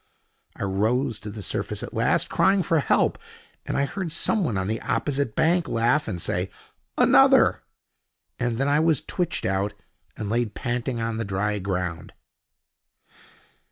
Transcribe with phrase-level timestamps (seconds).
[0.55, 3.19] I rose to the surface at last, crying for help,
[3.67, 6.49] and I heard someone on the opposite bank laugh and say:
[6.97, 7.61] "Another!"
[8.39, 9.75] And then I was twitched out
[10.17, 12.13] and laid panting on the dry ground.